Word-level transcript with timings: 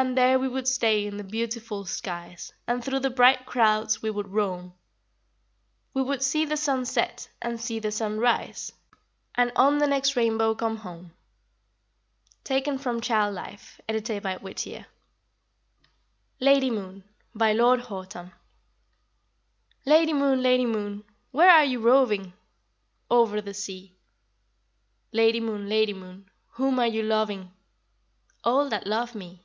And 0.00 0.16
there 0.16 0.38
we 0.38 0.46
would 0.46 0.68
stay 0.68 1.08
In 1.08 1.16
the 1.16 1.24
beautiful 1.24 1.84
skies, 1.84 2.52
And 2.68 2.84
through 2.84 3.00
the 3.00 3.10
bright 3.10 3.44
clouds 3.46 4.00
we 4.00 4.10
would 4.10 4.28
roam; 4.28 4.74
We 5.92 6.02
would 6.04 6.22
see 6.22 6.44
the 6.44 6.56
sun 6.56 6.84
set, 6.84 7.28
And 7.42 7.60
see 7.60 7.80
the 7.80 7.90
sun 7.90 8.20
rise, 8.20 8.70
And 9.34 9.50
on 9.56 9.78
the 9.78 9.88
next 9.88 10.14
rainbow 10.14 10.54
come 10.54 10.76
home. 10.76 11.14
Taken 12.44 12.78
from 12.78 13.00
Child 13.00 13.34
Life, 13.34 13.80
edited 13.88 14.22
by 14.22 14.36
Whittier. 14.36 14.86
LADY 16.38 16.70
MOON. 16.70 17.02
BY 17.34 17.54
LORD 17.54 17.80
HOUGHTON. 17.80 18.30
Lady 19.84 20.12
Moon, 20.12 20.40
Lady 20.40 20.64
Moon, 20.64 21.02
where 21.32 21.50
are 21.50 21.64
you 21.64 21.80
roving? 21.80 22.34
Over 23.10 23.40
the 23.40 23.52
sea. 23.52 23.96
Lady 25.10 25.40
Moon, 25.40 25.68
Lady 25.68 25.92
Moon, 25.92 26.30
whom 26.50 26.78
are 26.78 26.86
you 26.86 27.02
loving? 27.02 27.52
All 28.44 28.68
that 28.68 28.86
love 28.86 29.16
me. 29.16 29.42